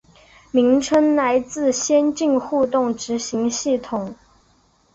[0.49, 4.15] 名称来自先进互动执行系统。